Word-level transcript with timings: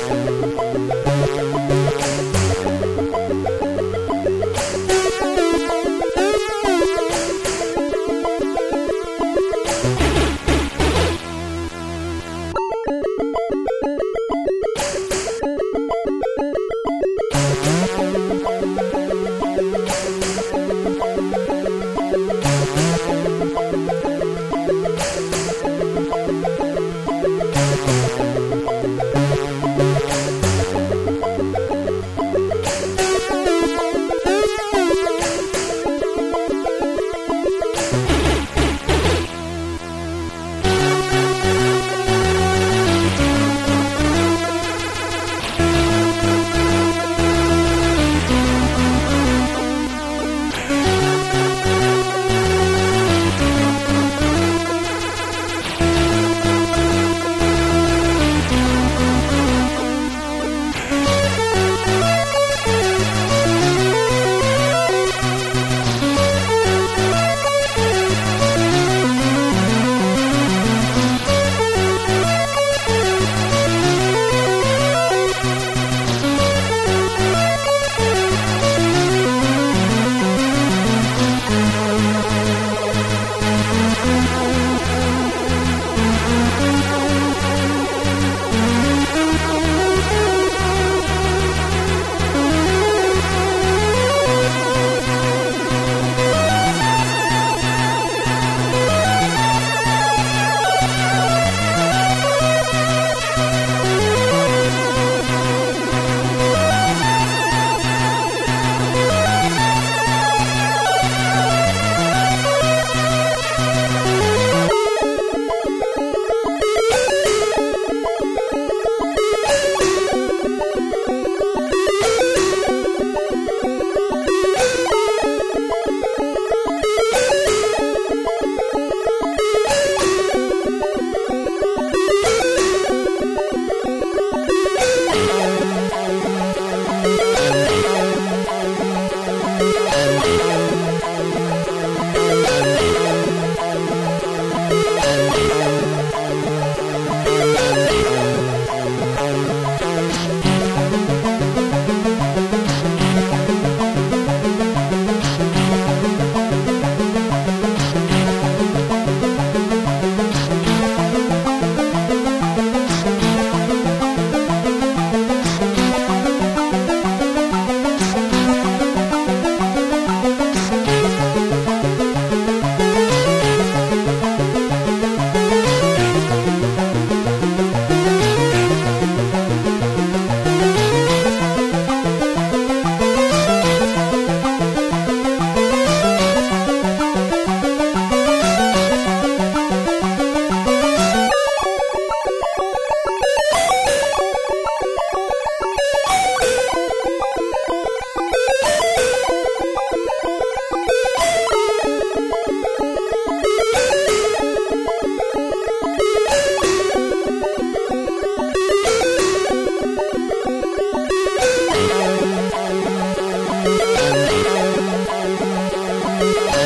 Bye. 0.00 0.30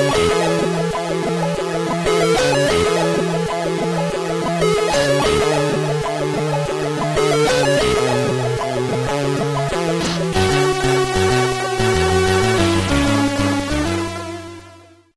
Yeah. 0.00 0.49